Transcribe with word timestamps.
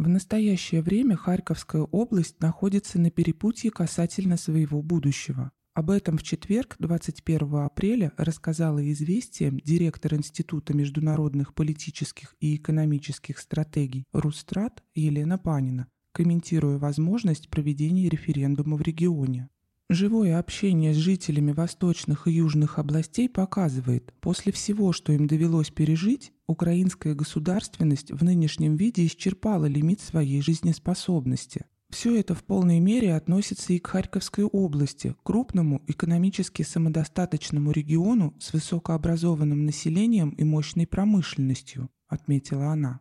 В 0.00 0.08
настоящее 0.08 0.80
время 0.80 1.14
Харьковская 1.14 1.82
область 1.82 2.40
находится 2.40 2.98
на 2.98 3.10
перепутье 3.10 3.70
касательно 3.70 4.38
своего 4.38 4.80
будущего. 4.80 5.52
Об 5.74 5.90
этом 5.90 6.16
в 6.16 6.22
четверг, 6.22 6.76
21 6.78 7.56
апреля, 7.56 8.10
рассказала 8.16 8.80
известиям 8.92 9.60
директор 9.60 10.14
Института 10.14 10.74
международных 10.74 11.52
политических 11.52 12.34
и 12.40 12.56
экономических 12.56 13.38
стратегий 13.38 14.06
Рустрат 14.12 14.82
Елена 14.94 15.36
Панина, 15.36 15.86
комментируя 16.12 16.78
возможность 16.78 17.50
проведения 17.50 18.08
референдума 18.08 18.78
в 18.78 18.80
регионе. 18.80 19.50
Живое 19.92 20.38
общение 20.38 20.94
с 20.94 20.96
жителями 20.96 21.50
восточных 21.50 22.28
и 22.28 22.30
южных 22.30 22.78
областей 22.78 23.28
показывает, 23.28 24.14
после 24.20 24.52
всего, 24.52 24.92
что 24.92 25.12
им 25.12 25.26
довелось 25.26 25.70
пережить, 25.70 26.32
украинская 26.46 27.16
государственность 27.16 28.12
в 28.12 28.22
нынешнем 28.22 28.76
виде 28.76 29.04
исчерпала 29.04 29.66
лимит 29.66 30.00
своей 30.00 30.42
жизнеспособности. 30.42 31.64
Все 31.88 32.16
это 32.16 32.36
в 32.36 32.44
полной 32.44 32.78
мере 32.78 33.16
относится 33.16 33.72
и 33.72 33.80
к 33.80 33.88
Харьковской 33.88 34.44
области, 34.44 35.16
крупному 35.24 35.82
экономически 35.88 36.62
самодостаточному 36.62 37.72
региону 37.72 38.36
с 38.38 38.52
высокообразованным 38.52 39.64
населением 39.64 40.30
и 40.30 40.44
мощной 40.44 40.86
промышленностью, 40.86 41.90
отметила 42.06 42.68
она. 42.68 43.00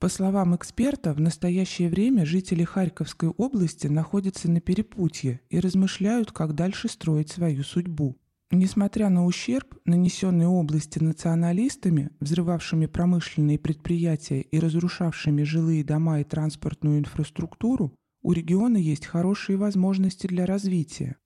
По 0.00 0.08
словам 0.08 0.54
эксперта, 0.54 1.12
в 1.12 1.20
настоящее 1.20 1.88
время 1.88 2.24
жители 2.24 2.62
Харьковской 2.62 3.30
области 3.30 3.88
находятся 3.88 4.48
на 4.48 4.60
перепутье 4.60 5.40
и 5.50 5.58
размышляют, 5.58 6.30
как 6.30 6.54
дальше 6.54 6.88
строить 6.88 7.30
свою 7.30 7.64
судьбу. 7.64 8.16
Несмотря 8.52 9.08
на 9.08 9.26
ущерб, 9.26 9.74
нанесенный 9.84 10.46
области 10.46 11.00
националистами, 11.00 12.10
взрывавшими 12.20 12.86
промышленные 12.86 13.58
предприятия 13.58 14.40
и 14.40 14.60
разрушавшими 14.60 15.42
жилые 15.42 15.82
дома 15.82 16.20
и 16.20 16.24
транспортную 16.24 17.00
инфраструктуру, 17.00 17.92
у 18.22 18.32
региона 18.32 18.76
есть 18.76 19.04
хорошие 19.04 19.58
возможности 19.58 20.28
для 20.28 20.46
развития. 20.46 21.16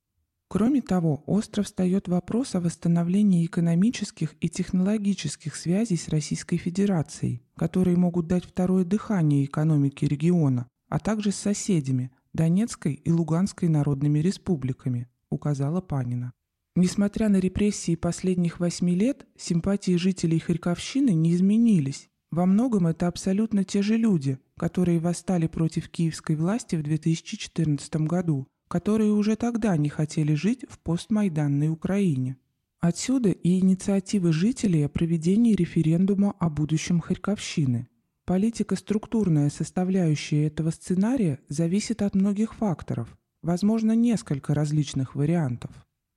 Кроме 0.52 0.82
того, 0.82 1.24
остро 1.24 1.62
встает 1.62 2.08
вопрос 2.08 2.54
о 2.54 2.60
восстановлении 2.60 3.46
экономических 3.46 4.34
и 4.38 4.50
технологических 4.50 5.56
связей 5.56 5.96
с 5.96 6.08
Российской 6.08 6.58
Федерацией, 6.58 7.40
которые 7.56 7.96
могут 7.96 8.26
дать 8.26 8.44
второе 8.44 8.84
дыхание 8.84 9.46
экономике 9.46 10.06
региона, 10.06 10.68
а 10.90 10.98
также 10.98 11.32
с 11.32 11.36
соседями– 11.36 12.10
Донецкой 12.34 12.92
и 12.92 13.10
Луганской 13.10 13.70
народными 13.70 14.18
республиками, 14.18 15.08
указала 15.30 15.80
Панина. 15.80 16.34
Несмотря 16.76 17.30
на 17.30 17.38
репрессии 17.38 17.94
последних 17.94 18.60
восьми 18.60 18.94
лет, 18.94 19.26
симпатии 19.38 19.96
жителей 19.96 20.38
Харьковщины 20.38 21.14
не 21.14 21.32
изменились. 21.32 22.10
Во 22.30 22.44
многом 22.44 22.88
это 22.88 23.06
абсолютно 23.06 23.64
те 23.64 23.80
же 23.80 23.96
люди, 23.96 24.38
которые 24.58 24.98
восстали 25.00 25.46
против 25.46 25.88
киевской 25.88 26.36
власти 26.36 26.76
в 26.76 26.82
2014 26.82 27.96
году 28.02 28.48
которые 28.72 29.12
уже 29.12 29.36
тогда 29.36 29.76
не 29.76 29.90
хотели 29.90 30.32
жить 30.32 30.64
в 30.66 30.78
постмайданной 30.78 31.68
Украине. 31.68 32.38
Отсюда 32.80 33.28
и 33.28 33.60
инициативы 33.60 34.32
жителей 34.32 34.86
о 34.86 34.88
проведении 34.88 35.54
референдума 35.54 36.34
о 36.38 36.48
будущем 36.48 36.98
Харьковщины. 37.00 37.88
Политико-структурная 38.24 39.50
составляющая 39.50 40.46
этого 40.46 40.70
сценария 40.70 41.38
зависит 41.50 42.00
от 42.00 42.14
многих 42.14 42.54
факторов, 42.54 43.14
возможно, 43.42 43.92
несколько 43.92 44.54
различных 44.54 45.16
вариантов. 45.16 45.70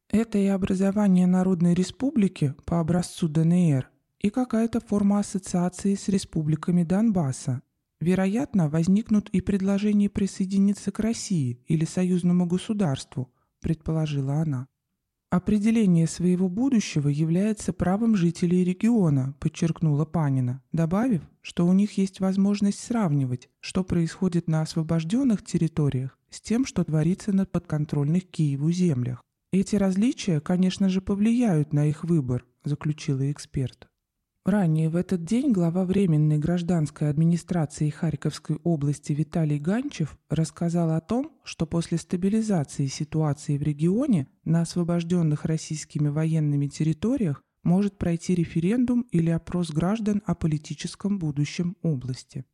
Это 0.09 0.37
и 0.37 0.45
образование 0.45 1.27
Народной 1.27 1.73
Республики 1.73 2.55
по 2.63 2.79
образцу 2.79 3.27
ДНР, 3.27 3.89
и 4.19 4.29
какая-то 4.29 4.79
форма 4.79 5.19
ассоциации 5.19 5.95
с 5.95 6.07
республиками 6.07 6.83
Донбасса, 6.83 7.63
Вероятно, 8.05 8.69
возникнут 8.69 9.29
и 9.29 9.41
предложения 9.41 10.11
присоединиться 10.11 10.91
к 10.91 10.99
России 10.99 11.59
или 11.65 11.85
союзному 11.85 12.45
государству, 12.45 13.33
предположила 13.61 14.35
она. 14.35 14.67
Определение 15.31 16.05
своего 16.05 16.47
будущего 16.47 17.07
является 17.09 17.73
правом 17.73 18.15
жителей 18.15 18.63
региона, 18.63 19.33
подчеркнула 19.39 20.05
Панина, 20.05 20.61
добавив, 20.71 21.23
что 21.41 21.65
у 21.65 21.73
них 21.73 21.97
есть 21.97 22.19
возможность 22.19 22.77
сравнивать, 22.77 23.49
что 23.59 23.83
происходит 23.83 24.47
на 24.47 24.61
освобожденных 24.61 25.43
территориях 25.43 26.15
с 26.29 26.39
тем, 26.39 26.67
что 26.67 26.83
творится 26.83 27.33
на 27.33 27.47
подконтрольных 27.47 28.29
Киеву 28.29 28.69
землях. 28.69 29.23
Эти 29.51 29.77
различия, 29.77 30.41
конечно 30.41 30.89
же, 30.89 31.01
повлияют 31.01 31.73
на 31.73 31.87
их 31.87 32.03
выбор, 32.03 32.45
заключила 32.63 33.31
эксперт. 33.31 33.89
Ранее 34.45 34.89
в 34.89 34.95
этот 34.95 35.23
день 35.23 35.51
глава 35.51 35.85
Временной 35.85 36.37
гражданской 36.37 37.09
администрации 37.09 37.89
Харьковской 37.89 38.57
области 38.63 39.11
Виталий 39.11 39.57
Ганчев 39.57 40.19
рассказал 40.29 40.91
о 40.91 41.01
том, 41.01 41.31
что 41.43 41.65
после 41.65 41.97
стабилизации 41.97 42.85
ситуации 42.85 43.57
в 43.57 43.63
регионе 43.63 44.27
на 44.43 44.61
освобожденных 44.61 45.45
российскими 45.45 46.09
военными 46.09 46.67
территориях 46.67 47.41
может 47.63 47.97
пройти 47.97 48.35
референдум 48.35 49.07
или 49.09 49.31
опрос 49.31 49.71
граждан 49.71 50.21
о 50.27 50.35
политическом 50.35 51.17
будущем 51.17 51.75
области. 51.81 52.45